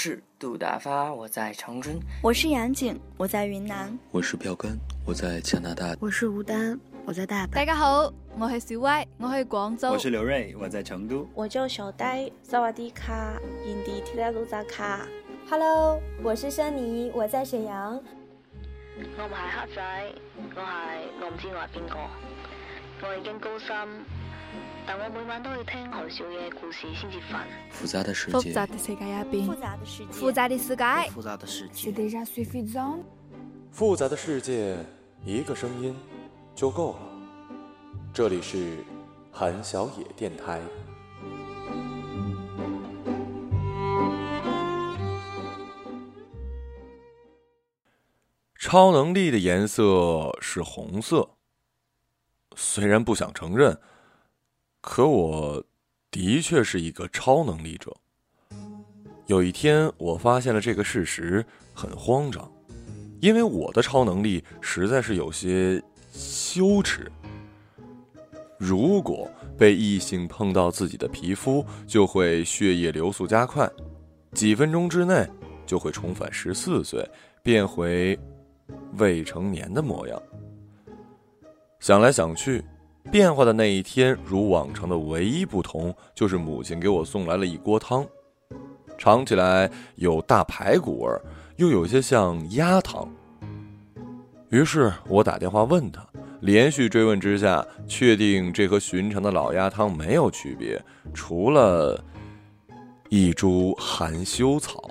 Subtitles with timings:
[0.00, 7.50] 是杜大发，我在长春；我是杨景，我在云南；我是票根，我在加拿大；我是吴丹，我在大阪。
[7.50, 8.08] 大家好，
[8.38, 15.04] 我是小歪，我喺广州；我是刘瑞，我在成都；我叫小呆，萨瓦迪卡，印地提拉鲁扎卡。
[15.50, 17.94] Hello，我是珊妮，我在沈阳。
[17.96, 20.60] 我唔系黑仔，我系
[21.20, 21.96] 我唔知我系边个，
[23.02, 23.88] 我已经高三。
[24.88, 27.44] 但我每晚都要听韩少爷故事先至瞓。
[27.70, 31.90] 复杂的世界，复杂的世界入边，复杂的世界，复杂的世界，复杂的世界。
[33.70, 34.78] 复杂的世界，
[35.26, 35.94] 一个声音
[36.54, 37.00] 就够了。
[38.14, 38.78] 这里是
[39.30, 40.58] 韩小野电台。
[48.54, 51.36] 超能力的颜色是红色，
[52.56, 53.78] 虽然不想承认。
[54.90, 55.62] 可我
[56.10, 57.94] 的确是一个超能力者。
[59.26, 62.50] 有一天，我发现了这个事实，很慌张，
[63.20, 65.80] 因为我的超能力实在是有些
[66.10, 67.12] 羞耻。
[68.56, 73.70] 如果被异性碰到自己的皮肤，就会血液流速加快，
[74.32, 75.28] 几分钟之内
[75.66, 77.06] 就会重返十四岁，
[77.42, 78.18] 变回
[78.96, 80.20] 未成年的模样。
[81.78, 82.64] 想来想去。
[83.10, 88.06] 变化的那一天，如往常的唯一不同，就是母亲给我送来了一锅汤，
[88.98, 91.10] 尝起来有大排骨味，
[91.56, 93.08] 又有些像鸭汤。
[94.50, 96.06] 于是我打电话问他，
[96.40, 100.82] 连续追问之下，确定这和寻常的老鸭汤没有区别，
[101.14, 102.02] 除了
[103.08, 104.82] 一株含羞草。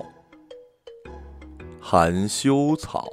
[1.79, 3.07] 含羞草。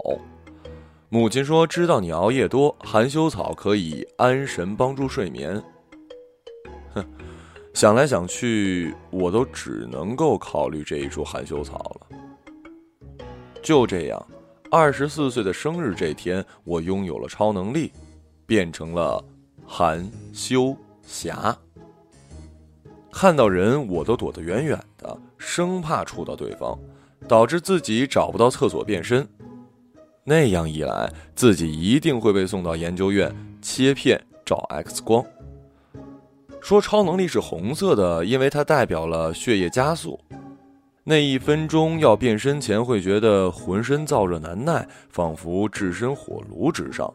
[1.14, 5.62] 母亲说：“知道你熬夜多，含羞草可以安神，帮助睡眠。”
[6.92, 7.06] 哼，
[7.72, 13.24] 想来想去，我都只能够考虑这一株含羞草了。
[13.62, 14.26] 就这样，
[14.72, 17.92] 二十四岁的生日这天，我拥有了超能力，
[18.44, 19.24] 变成了
[19.64, 21.56] 含羞侠。
[23.12, 26.76] 看到人，我都躲得远远的，生怕触到对方，
[27.28, 29.24] 导致自己找不到厕所变身。
[30.26, 33.30] 那样一来，自己一定会被送到研究院
[33.60, 35.22] 切片照 X 光。
[36.62, 40.18] 说超能力是红色的，因为它代表了血液加速。
[41.04, 47.12] 那一分钟要变身前，会觉得浑身燥热难耐，仿佛置身火炉之上。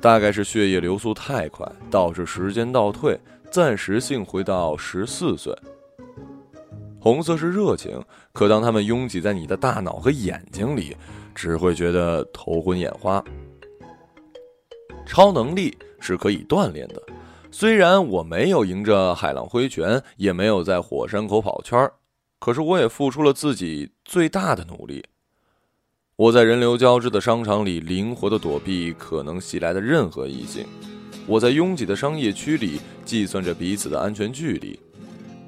[0.00, 3.20] 大概是血液流速太快，导致时间倒退，
[3.50, 5.54] 暂时性回到十四岁。
[7.02, 8.00] 红色是热情，
[8.32, 10.96] 可当它们拥挤在你的大脑和眼睛里。
[11.34, 13.24] 只会觉得头昏眼花。
[15.06, 17.02] 超能力是可以锻炼的，
[17.50, 21.94] 虽然我没有迎着海浪挥拳，也没有在火山口跑圈儿，
[22.38, 25.02] 可是我也付出了自己最大的努力。
[26.16, 30.66] 我在人流交织的商场里灵活的躲避可能袭来的任何异性，
[31.26, 34.78] 我在拥挤的商业区里计算着彼此的安全距离，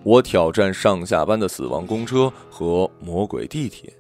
[0.05, 3.91] 我挑战上下班的死亡公车和魔鬼地铁。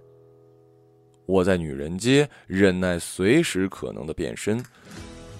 [1.24, 4.62] 我在女人街忍耐随时可能的变身，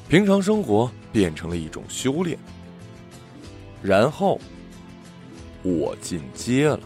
[0.08, 2.38] 平常生活变成了一种修炼。
[3.82, 4.40] 然后，
[5.62, 6.80] 我进阶了，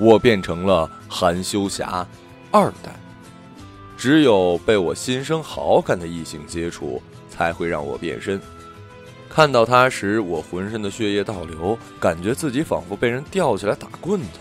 [0.00, 2.06] 我变成了含羞侠
[2.50, 2.96] 二代。
[3.98, 8.40] 只有被我心生好感的异性接触，才会让我变身。
[9.34, 14.38] 看到他时，我浑身的血液倒流，感觉自己仿佛被人吊起来打棍子。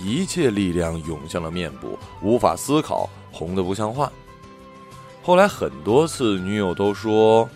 [0.00, 4.12] 一切力量涌向了面部，无法思考，红的不像话。
[5.24, 7.50] 后来很多次，女友都说：“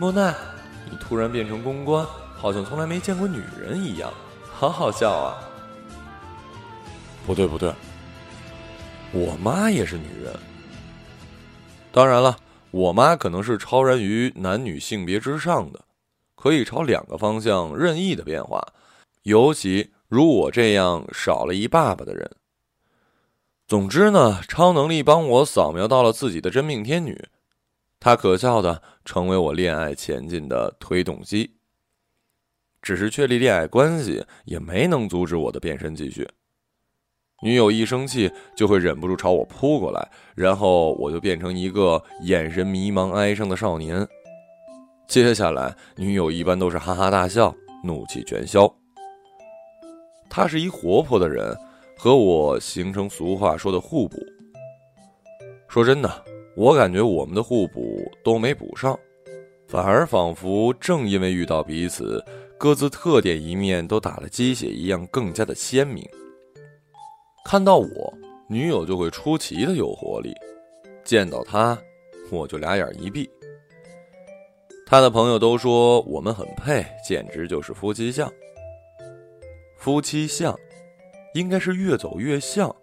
[0.00, 0.34] 莫奈，
[0.90, 4.10] 你突然变成公关，好像从来没见过女人一样，
[4.50, 5.36] 好好笑啊！”
[7.26, 7.70] 不对不对，
[9.12, 10.34] 我妈也是女人。
[11.92, 12.34] 当然了，
[12.72, 15.84] 我妈可能是超然于男女性别之上的，
[16.34, 18.60] 可以朝两个方向任意的变化，
[19.22, 19.92] 尤其。
[20.08, 22.30] 如我这样少了一爸爸的人。
[23.66, 27.18] 总之呢，超能力帮我扫描到了自己的真命天女，
[27.98, 31.56] 她可笑的成为我恋爱前进的推动机。
[32.82, 36.28] 只是确立恋爱关系也没能阻止我的变身继续。
[37.42, 44.06] 女友一生气就会忍不住朝我扑过来，然后我就变成一个眼神迷茫哀伤的少年。
[45.08, 47.52] 接下来，女友一般都是哈哈大笑，
[47.82, 48.72] 怒气全消。
[50.30, 51.52] 他是一活泼的人，
[51.98, 54.16] 和我形成俗话说的互补。
[55.66, 56.24] 说真的，
[56.56, 58.96] 我感觉我们的互补都没补上，
[59.66, 62.24] 反而仿佛正因为遇到彼此，
[62.56, 66.08] 各自特点一面都打了鸡血一样，更加的鲜明。
[67.44, 68.14] 看到我，
[68.48, 70.32] 女友就会出奇的有活力；
[71.04, 71.76] 见到他，
[72.30, 73.28] 我就俩眼一闭。
[74.86, 78.30] 他的朋友都说我们很配，简直就是夫妻相。
[79.76, 80.56] 夫妻相，
[81.34, 82.74] 应该是越走越像。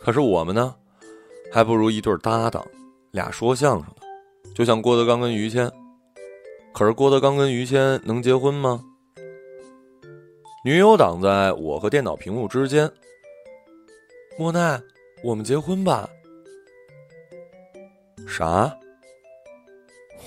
[0.00, 0.74] 可是我们呢，
[1.52, 2.66] 还不如一对搭档，
[3.12, 5.70] 俩说相声的，就像郭德纲跟于谦。
[6.72, 8.82] 可是郭德纲跟于谦能结婚吗？
[10.64, 12.90] 女友挡在我和电脑屏幕之间。
[14.36, 14.82] 莫奈，
[15.22, 16.10] 我们结婚吧。
[18.26, 18.76] 啥？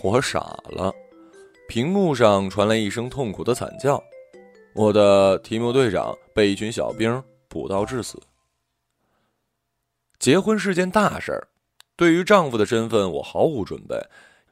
[0.02, 0.40] 我傻
[0.70, 0.94] 了。
[1.68, 4.02] 屏幕上传来一声痛苦的惨叫。
[4.74, 8.22] 我的提莫队长被一群小兵捕到致死。
[10.20, 11.50] 结婚是件大事儿，
[11.98, 14.02] 对于丈夫的身份，我毫无准备，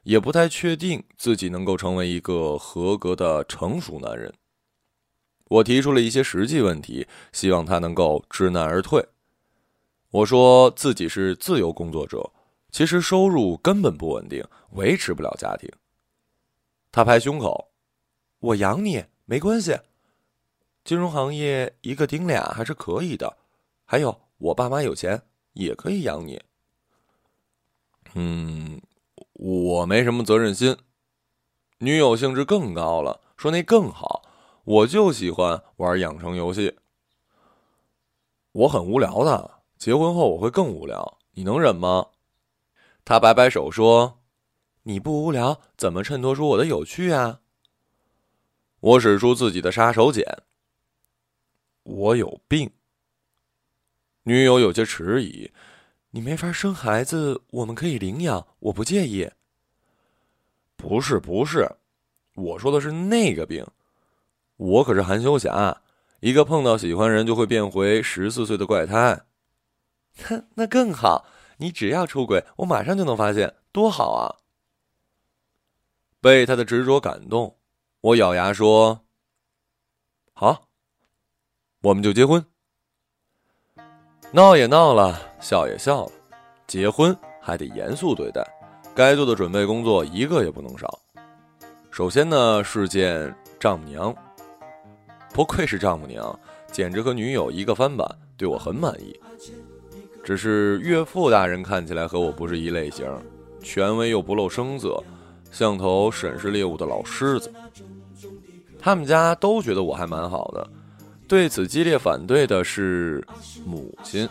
[0.03, 4.33] 也不太确定自己能够成为一个合格的成熟男人。
[5.47, 9.05] 我提出了一些实际问题，希望他能够知难而退。
[10.15, 12.31] 我说自己是自由工作者，
[12.71, 15.69] 其实收入根本不稳定，维持不了家庭。
[16.89, 17.73] 他拍胸口
[18.39, 19.77] ：“我养你，没关系。”
[20.85, 23.35] 金融行业一个顶俩还是可以的，
[23.83, 25.21] 还有我爸妈有钱
[25.51, 26.41] 也可以养你。
[28.13, 28.81] 嗯，
[29.33, 30.77] 我没什么责任心。
[31.79, 34.21] 女友兴致更高了，说那更好，
[34.63, 36.77] 我就喜欢玩养成游戏。
[38.53, 42.07] 我很无聊的，结婚后我会更无聊，你能忍吗？
[43.03, 44.21] 他摆摆手说
[44.83, 47.41] ：“你不无聊，怎么衬托出我的有趣啊？”
[48.79, 50.23] 我使出自己的杀手锏。
[51.83, 52.71] 我有病。
[54.23, 55.51] 女友有些迟疑
[56.11, 59.29] ：“你没法生孩子，我们可以领养，我不介意。”
[60.77, 61.69] 不是不是，
[62.35, 63.65] 我说的是那个病。
[64.57, 65.81] 我可是含羞霞，
[66.21, 69.21] 一个碰到喜欢人就会变回十四岁的怪胎。
[70.23, 71.25] 哼， 那更好，
[71.57, 74.35] 你只要出轨，我马上就能发现，多好啊！
[76.21, 77.57] 被他的执着感动，
[78.01, 79.01] 我咬牙说
[80.33, 80.67] ：“好。”
[81.83, 82.43] 我们就结婚，
[84.31, 86.11] 闹也闹了，笑也笑了，
[86.65, 88.43] 结婚还得严肃对待，
[88.95, 90.99] 该做的准备工作一个也不能少。
[91.91, 94.15] 首先呢是见丈母娘，
[95.31, 96.39] 不愧是丈母娘，
[96.71, 99.15] 简直和女友一个翻版，对我很满意。
[100.25, 103.05] 只是岳父大人看起来和我不是一类型，
[103.61, 105.01] 权威又不露声色，
[105.51, 107.53] 像头审视猎物的老狮子。
[108.79, 110.67] 他们家都觉得我还蛮好的。
[111.27, 113.23] 对此激烈反对的是
[113.63, 114.27] 母亲，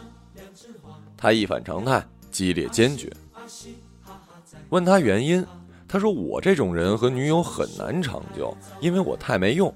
[1.16, 3.08] 她一反常态，激烈坚决。
[4.70, 5.46] 问他原因，
[5.86, 9.72] 他说我这种人和女友很难长久，因为我太没用。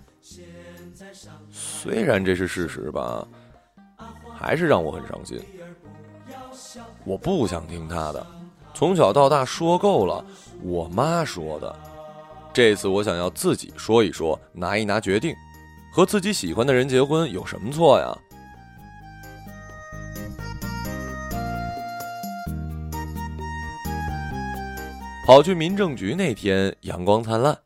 [1.53, 3.25] 虽然这是事实吧，
[4.35, 5.41] 还是让我很伤心。
[7.09, 8.27] 我不想听他的，
[8.75, 10.23] 从小到大说够了，
[10.63, 11.75] 我妈说的。
[12.53, 15.35] 这次我想要自己说一说，拿一拿决定。
[15.91, 18.19] 和自己喜欢的人结婚有什么错呀？
[25.25, 27.59] 跑去民政局那天，阳光灿烂，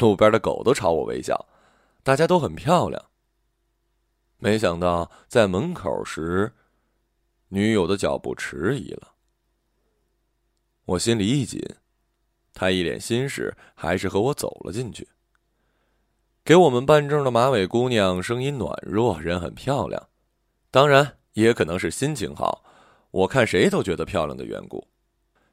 [0.00, 1.46] 路边的狗都朝我微笑，
[2.02, 3.00] 大家都很漂亮。
[4.38, 6.52] 没想到在门口时，
[7.48, 9.12] 女友的脚步迟疑了，
[10.84, 11.60] 我心里一紧，
[12.52, 15.08] 她一脸心事，还是和我走了进去。
[16.44, 20.08] 给我们办证的马尾姑娘声音暖弱，人很漂亮，
[20.70, 22.64] 当然也可能是心情好，
[23.10, 24.88] 我看谁都觉得漂亮的缘故。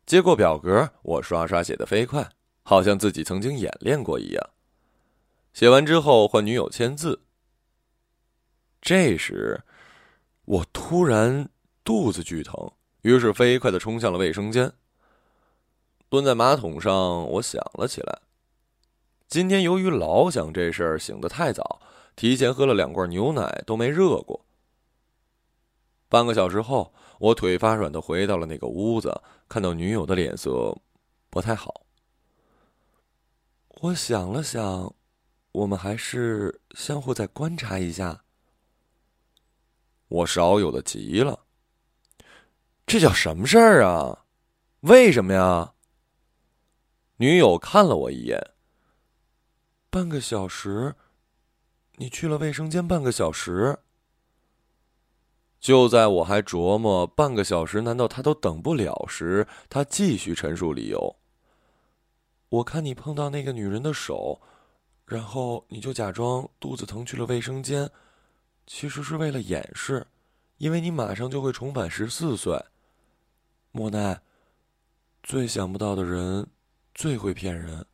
[0.06, 2.30] 接过表格，我刷刷写的飞快，
[2.64, 4.50] 好像自己曾经演练过一样。
[5.54, 7.24] 写完之后换女友签字。
[8.82, 9.64] 这时，
[10.44, 11.50] 我突然
[11.86, 12.72] 肚子巨疼，
[13.04, 14.74] 于是飞快的冲向了卫生间。
[16.10, 16.92] 蹲在马桶上，
[17.34, 18.22] 我想了起来。
[19.28, 21.80] 今天由于老想这事儿，醒得太早，
[22.16, 24.44] 提前喝了两罐牛奶都没热过。
[26.10, 30.76] 半个小时后，我腿发软的回到了那个屋子，看到女友的脸色
[31.30, 31.86] 不太好。
[33.82, 34.96] 我想了想，
[35.52, 38.24] 我们还是相互再观察一下。
[40.08, 41.45] 我少有的急了，
[42.86, 44.26] 这叫什么事儿啊？
[44.82, 45.74] 为什么呀？
[47.18, 48.52] 女友看了我一眼。
[49.90, 50.94] 半个小时，
[51.96, 53.80] 你去了卫生间半个小时。
[55.60, 61.16] 就在我还琢磨半个小时难道他都等不了时，他继续陈述理由。
[62.50, 64.40] 我看你碰到那个女人的手，
[65.08, 67.90] 然后你就假装肚子疼去了卫生间，
[68.68, 70.06] 其实是为了掩饰，
[70.58, 72.64] 因为你马上就会重返十四岁。
[73.78, 74.22] 莫奈，
[75.22, 76.48] 最想不到的人，
[76.94, 77.86] 最会骗人。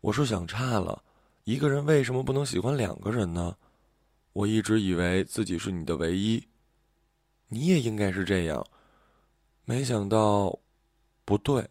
[0.00, 1.02] 我是想差了，
[1.42, 3.56] 一个人为什么不能喜欢两个人呢？
[4.32, 6.46] 我一直以为自己是你的唯一，
[7.48, 8.64] 你也应该是这样，
[9.64, 10.60] 没想到，
[11.24, 11.68] 不对。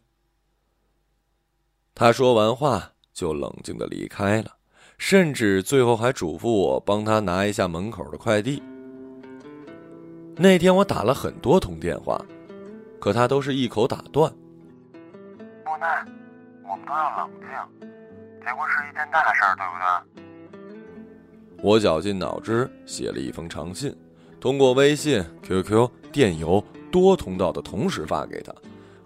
[1.95, 4.57] 他说完话就冷静的离开了，
[4.97, 8.61] 甚至最后还嘱咐我帮他拿一下门口的快递。
[10.35, 12.21] 那天我打了很多通电话。
[13.01, 14.31] 可他都是一口打断。
[15.65, 16.05] 莫奈，
[16.63, 17.49] 我们都要冷静，
[18.45, 20.21] 结婚是一件大事儿，对不
[21.57, 21.63] 对？
[21.63, 23.95] 我绞尽脑汁写了一封长信，
[24.39, 28.53] 通过微信、QQ、电邮多通道的同时发给他，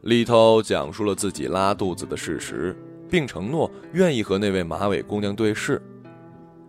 [0.01, 2.75] 里头讲述了自己拉肚子的事实，
[3.09, 5.81] 并承诺愿意和那位马尾姑娘对视。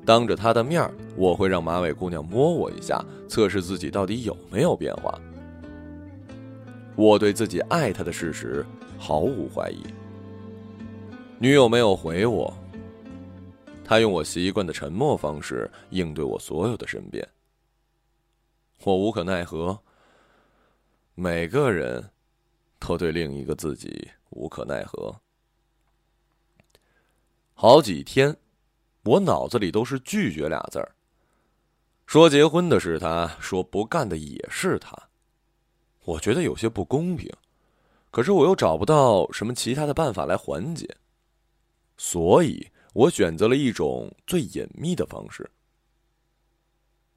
[0.04, 5.12] 当着她的面儿我会让马尾姑娘摸我一下，测试自己到底有没有变化。
[6.96, 8.64] 我对自己爱他的事实
[8.98, 9.82] 毫无怀疑。
[11.38, 12.52] 女友没有回我，
[13.84, 17.28] 她用我习惯的沉默方式应对我所有的申辩。
[18.82, 19.78] 我无可奈何。
[21.14, 22.10] 每个人
[22.78, 25.14] 都对另一个自己无可奈何。
[27.54, 28.36] 好几天，
[29.04, 30.94] 我脑子里都是拒绝俩字儿。
[32.06, 35.05] 说结婚的是他，说不干的也是他。
[36.06, 37.28] 我觉得有些不公平，
[38.12, 40.88] 可是我又找不到什么其他的办法来缓解，
[41.96, 45.50] 所以我选择了一种最隐秘的方式。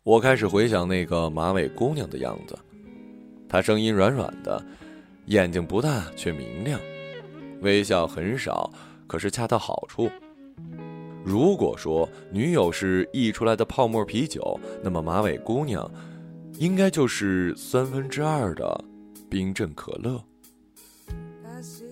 [0.02, 2.58] 我开始回想那个马尾姑娘的样子，
[3.48, 4.60] 她声音软软的，
[5.28, 6.82] 眼睛不大却明亮，
[7.62, 8.74] 微笑很少，
[9.06, 10.10] 可是恰到好处。
[11.24, 15.88] 如果说女友是溢出来的泡沫啤酒，那么马尾姑娘。
[16.60, 18.84] 应该就是三分之二的
[19.30, 20.22] 冰镇可乐。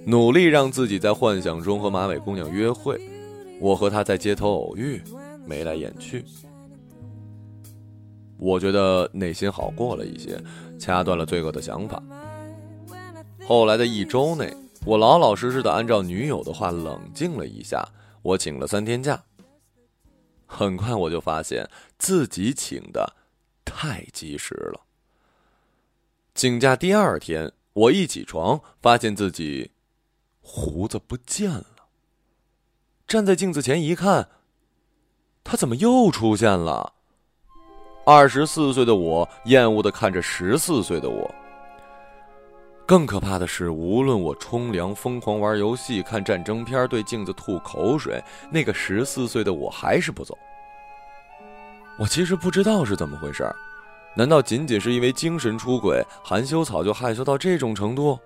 [0.05, 2.99] 努力让自己在幻想中和马尾姑娘约会，
[3.61, 5.01] 我和她在街头偶遇，
[5.45, 6.25] 眉来眼去。
[8.37, 10.37] 我觉得内心好过了一些，
[10.77, 12.03] 掐断了罪恶的想法。
[13.47, 14.53] 后来的一周内，
[14.85, 17.87] 我老老实实的按照女友的话冷静了一下，
[18.21, 19.23] 我请了三天假。
[20.45, 23.13] 很快我就发现自己请的。
[23.67, 24.81] 太及时了。
[26.33, 29.71] 请假第二天，我一起床，发现自己
[30.39, 31.65] 胡子不见了。
[33.07, 34.29] 站在镜子前一看，
[35.43, 36.93] 他怎么又出现了？
[38.05, 41.33] 二十四岁的我厌恶的看着十四岁的我。
[42.85, 50.37] 更可怕的是，无论我冲凉、疯狂玩游戏、看战争片、对镜子吐口水，那个十四岁的我还是不走。
[51.99, 53.55] 我其实不知道是怎么回事儿，
[54.15, 58.17] 难道仅仅是因为精神出轨，含羞草就害羞到这种程度？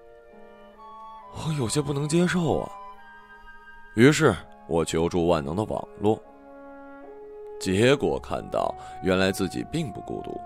[1.33, 2.69] 我有些不能接受啊。
[3.95, 4.35] 于是
[4.67, 6.21] 我求助万能的网络，
[7.61, 10.37] 结果看到原来自己并不孤独，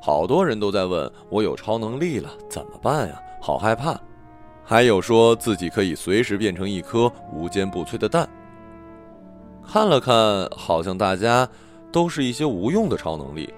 [0.00, 3.22] 好多人都在问我有超能力了怎么办呀？
[3.40, 3.96] 好害怕，
[4.64, 8.28] 还有说自己可以随时变成一颗无坚不摧的蛋。
[9.64, 10.14] 看了看，
[10.56, 11.48] 好像大家。
[11.92, 13.52] 都是一些无用的超能力，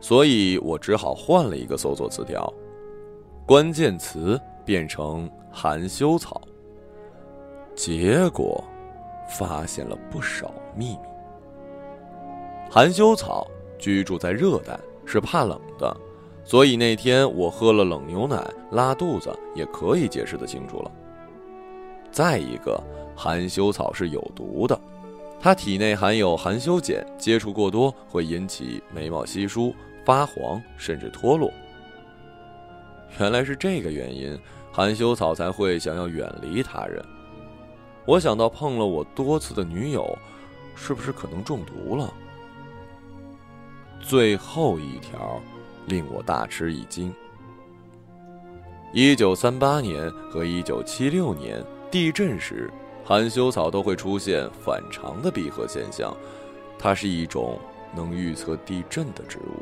[0.00, 2.52] 所以我只好换了一个搜索词条，
[3.46, 6.40] 关键词变成含羞草。
[7.74, 8.64] 结果
[9.38, 10.98] 发现了不少秘密。
[12.70, 13.46] 含羞草
[13.78, 15.96] 居住在热带，是怕冷的，
[16.44, 20.90] 所以那天我喝了冷牛奶拉肚子也可以解释的清楚了。
[22.10, 22.82] 再一个，
[23.14, 24.80] 含羞草是有毒的。
[25.42, 31.50] 它体内含有含羞碱，接触过多会引起眉毛稀疏、发黄，甚至脱落。
[33.18, 34.38] 原来是这个原因，
[34.70, 37.02] 含羞草才会想要远离他人。
[38.04, 40.16] 我想到碰了我多次的女友，
[40.74, 42.12] 是不是可能中毒了？
[43.98, 45.40] 最后一条
[45.86, 47.14] 令我大吃一惊：
[48.92, 52.70] 一九三八年和一九七六年地震时。
[53.10, 56.16] 含羞草都会出现反常的闭合现象，
[56.78, 57.58] 它是一种
[57.92, 59.60] 能预测地震的植物。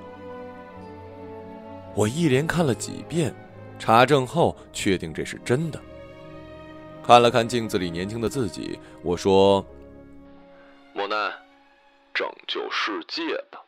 [1.94, 3.34] 我一连看了几遍，
[3.78, 5.80] 查证后确定这是真的。
[7.02, 9.64] 看了看镜子里年轻的自己，我说
[10.92, 11.32] ：“莫奈，
[12.12, 13.64] 拯救世界吧。”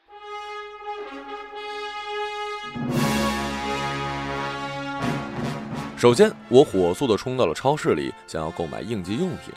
[6.01, 9.53] 首先，我火速的冲到了超市里，想要购买应急用品。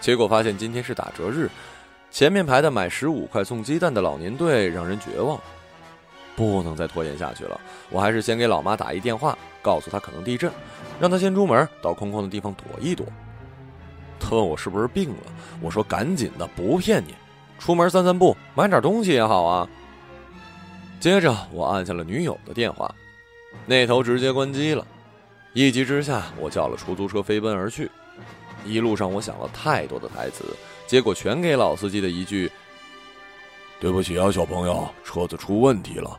[0.00, 1.50] 结果发现今天是打折日，
[2.10, 5.38] 前面排的买十五块送鸡蛋的老年队让人绝望。
[6.34, 10.50] 不能再拖延下去了，我还是先给老妈打一电话，告诉她可能地震，
[10.98, 13.04] 让她先出门到空旷的地方躲一躲。
[14.18, 17.14] 她问我是不是病了，我说赶紧的，不骗你，
[17.58, 19.68] 出门散散步，买点东西也好啊。
[20.98, 22.94] 接着我按下了女友的电话，
[23.66, 24.86] 那头直接关机了。
[25.54, 27.90] 一急之下，我叫了出租车飞奔而去。
[28.64, 30.44] 一路上我想了太多的台词，
[30.86, 32.50] 结果全给老司机的一句
[33.78, 36.18] ：“对不起啊，小朋友，车子出问题了。”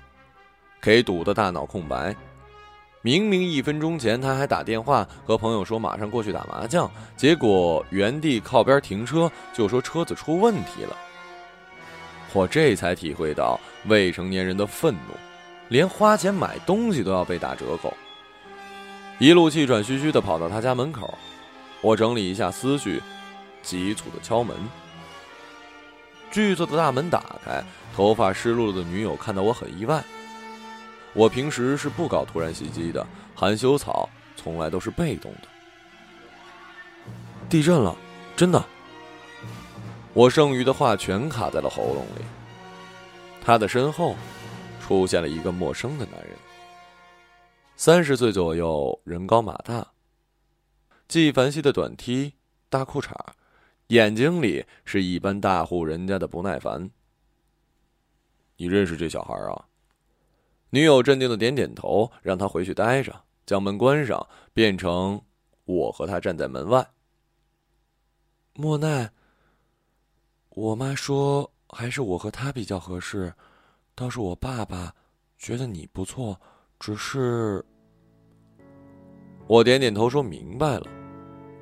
[0.79, 2.15] 给堵得大脑空白。
[3.01, 10.95] 明明一分钟前他还打电话和朋友说马上过去打麻将，结果原地靠边停车就说车子出问题了。
[12.33, 15.15] 我这才体会到未成年人的愤怒，
[15.69, 17.93] 连花钱买东西都要被打折扣。
[19.23, 21.17] 一路气喘吁吁地跑到他家门口，
[21.79, 23.01] 我整理一下思绪，
[23.61, 24.53] 急促地敲门。
[26.29, 27.63] 巨作的大门打开，
[27.95, 30.03] 头发湿漉漉的女友看到我很意外。
[31.13, 35.47] 我平时是不搞突然袭击的，含羞草从来都是被动的。
[37.47, 37.95] 地震了，
[38.35, 38.61] 真的。
[40.11, 42.25] 我剩余的话全卡在了喉咙里。
[43.41, 44.17] 他的身后，
[44.85, 46.32] 出现了一个陌生的男人。
[47.85, 49.91] 三十岁左右，人高马大，
[51.09, 52.35] 纪梵希的短 T、
[52.69, 53.13] 大裤衩，
[53.87, 56.89] 眼睛里是一般大户人家的不耐烦。
[58.55, 59.67] 你认识这小孩啊？
[60.69, 65.21] 女友镇定的点点头，让他回去待着，将门关上，变成
[65.65, 66.89] 我和他站在门外。
[68.53, 69.11] 莫奈，
[70.51, 73.33] 我妈说还是我和他比较合适，
[73.93, 74.95] 倒是我爸爸
[75.37, 76.39] 觉得你不错。
[76.79, 77.63] 只是，
[79.47, 80.87] 我点点头说明白了。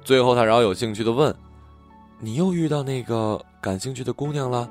[0.04, 1.36] 最后，他饶有兴趣的问
[2.20, 4.70] ：“你又遇到那个感兴趣的姑娘了？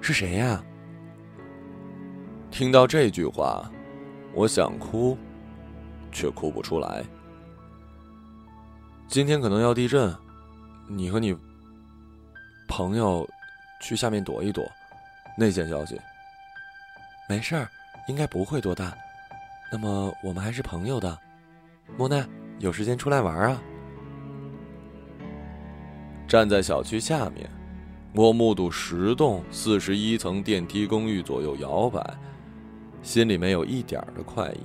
[0.00, 0.62] 是谁呀？”
[2.50, 3.70] 听到这句话，
[4.32, 5.16] 我想哭，
[6.12, 7.04] 却哭不出来。
[9.08, 10.14] 今天可能要地震，
[10.88, 11.36] 你和你
[12.68, 13.28] 朋友
[13.80, 14.64] 去下面躲一躲。
[15.36, 16.00] 内线消息。
[17.28, 17.68] 没事儿，
[18.06, 18.96] 应该不会多大。
[19.72, 21.18] 那么我们还是朋友的，
[21.96, 22.24] 莫奈，
[22.58, 23.62] 有时间出来玩啊！
[26.26, 27.48] 站在小区下面，
[28.14, 32.02] 我目睹十栋四十一层电梯公寓左右摇摆，
[33.02, 34.60] 心里没有一点的快意。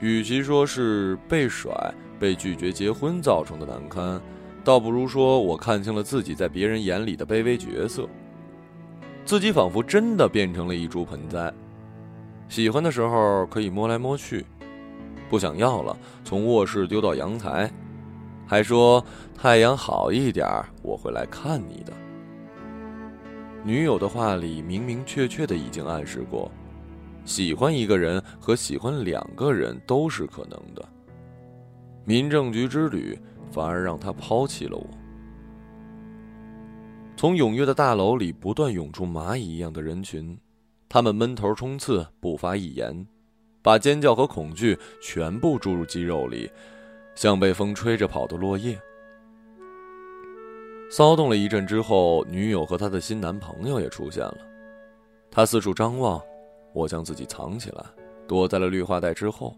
[0.00, 1.72] 与其说是被甩、
[2.18, 4.20] 被拒绝结婚造成的难堪，
[4.64, 8.08] 倒不如说我看清了自己在别人眼里的卑微角色，
[9.24, 11.52] 自己仿佛真的变成了一株盆栽。
[12.48, 14.44] 喜欢的时候可以摸来摸去，
[15.28, 17.70] 不想要了，从卧室丢到阳台，
[18.46, 20.46] 还说太阳好一点
[20.82, 21.92] 我会来看你的。
[23.64, 26.50] 女友的话里明明确确的已经暗示过，
[27.24, 30.88] 喜欢一个人和喜欢两个人都是可能的。
[32.04, 33.18] 民政局之旅
[33.50, 34.86] 反而让他抛弃了我。
[37.16, 40.38] 从踊跃的大楼里不断涌出蚂蚁一样的人群。
[40.88, 43.04] 他们闷头冲刺，不发一言，
[43.66, 46.48] 把尖叫和恐惧全部注入肌肉里，
[47.16, 48.80] 像被风吹着跑的落叶。
[50.88, 54.38] 骚动了一阵之后，女友和她的新男朋友也出现了。
[55.32, 56.22] 他四处张望，
[56.72, 57.84] 我将自己藏起来，
[58.28, 59.56] 躲在了绿化带之后。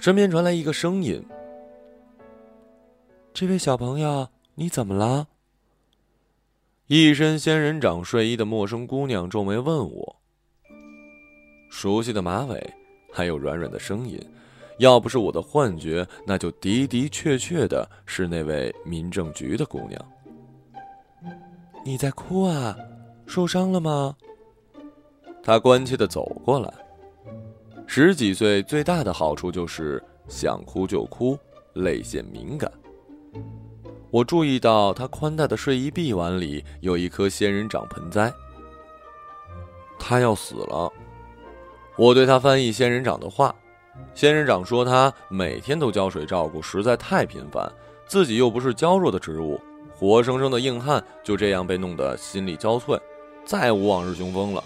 [0.00, 1.24] 身边传来一个声音
[3.32, 5.28] ：“这位小朋友，你怎么了？”
[6.88, 10.16] 一身仙人掌睡衣的陌生姑娘皱眉问我
[11.68, 12.74] ：“熟悉的马尾，
[13.12, 14.20] 还有软软的声音，
[14.78, 20.12] 要不是我的幻觉，那就的的确确的是那位民政局的姑娘。”
[21.84, 22.76] 你在哭啊？
[23.26, 24.16] 受伤了吗？
[25.42, 26.72] 她关切的走过来。
[27.86, 31.38] 十几岁最大的好处就是想哭就哭，
[31.74, 32.70] 泪腺敏感。
[34.10, 38.32] 我注意到他宽大的睡衣臂弯里有一颗仙人掌盆栽。
[39.98, 40.92] 他要死了。
[41.98, 43.54] 我对他翻译仙人掌的话。
[44.14, 47.70] 仙人掌说他每天都浇水照顾，实在太频繁，
[48.06, 49.60] 自己又不是娇弱的植物，
[49.92, 53.00] 活生生的硬汉，就这样被弄得心力交瘁，
[53.44, 54.62] 再无往日雄风了。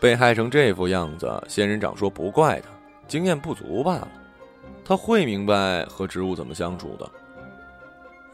[0.00, 2.68] 被害成这副样子，仙人掌说不怪他，
[3.08, 4.08] 经验不足罢了。
[4.84, 7.10] 他会明白和植物怎么相处的。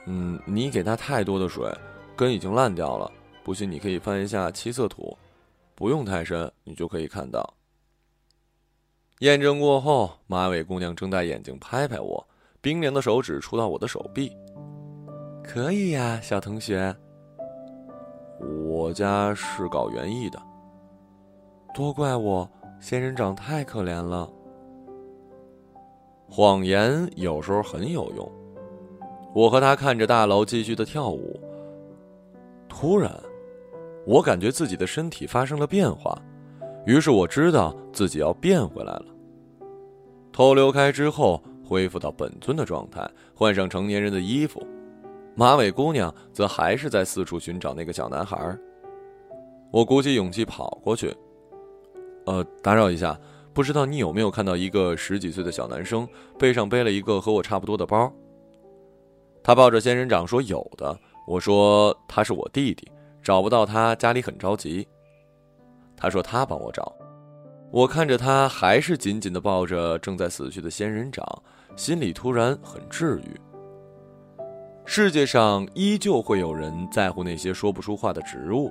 [0.04, 1.66] 嗯，你给他太多的水，
[2.14, 3.10] 根已经烂掉了。
[3.42, 5.16] 不信你可以翻一下七色土，
[5.74, 7.54] 不用太深，你就可以看到。
[9.20, 12.24] 验证过后，马尾姑娘睁大眼睛拍拍我，
[12.60, 14.30] 冰凉的手指触到我的手臂。
[15.42, 16.94] 可以呀，小同学。
[18.68, 20.40] 我家是搞园艺的。
[21.74, 24.30] 都怪我，仙人掌太可怜了。
[26.30, 28.32] 谎言有时候很有用。
[29.34, 31.40] 我和他看着大楼继续的跳舞，
[32.68, 33.12] 突然，
[34.06, 36.20] 我感觉自己的身体发生了变化，
[36.88, 39.04] 于是我知道自己要变回来了。
[40.32, 44.66] 头流开之后，恢复到本尊的状态，换上成年人的衣服。
[45.34, 48.56] 马尾姑娘则还是在四处寻找那个小男孩。
[49.70, 51.14] 我鼓起勇气跑过去，
[52.24, 53.20] 呃，打扰一下，
[53.52, 58.10] 不知道你有没有看到一个十几岁的小男生，背上背了一个和我差不多的包。
[59.42, 60.98] 他抱着仙人掌说：“有的。”
[61.28, 62.90] 我说：“他是我弟弟，
[63.22, 64.88] 找不到他，家里很着急。”
[65.98, 66.94] 他说：“他帮我找。”
[67.70, 71.22] 我看着他还是紧紧的抱着正在死去的仙人掌，
[71.76, 73.38] 心里突然很治愈。
[74.86, 78.70] 世界上依旧会有人在乎那些说不出话的植物，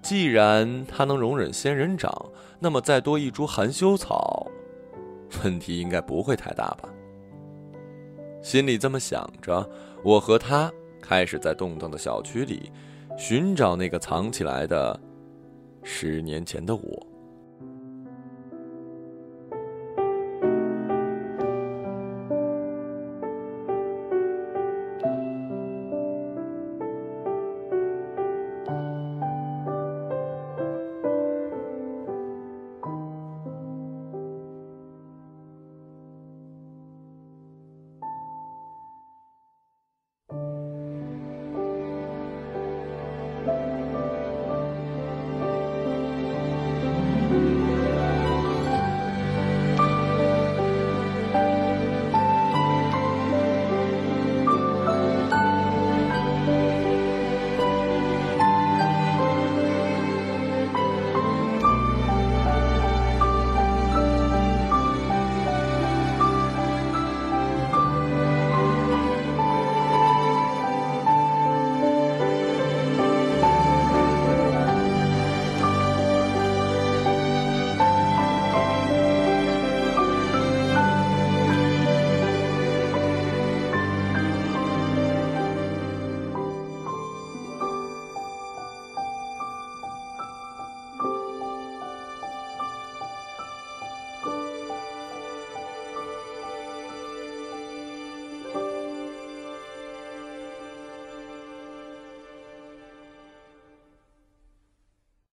[0.00, 2.14] 既然他能容忍仙人掌，
[2.60, 4.46] 那么再多一株含羞草，
[5.42, 6.88] 问题应该不会太大吧。
[8.40, 9.68] 心里这么想着，
[10.04, 10.70] 我和他
[11.02, 12.70] 开始在动荡的小区里
[13.18, 15.00] 寻找那个藏起来的
[15.84, 17.13] 十年前的我。